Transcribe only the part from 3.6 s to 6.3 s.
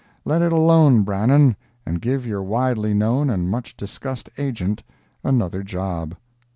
discussed agent another job.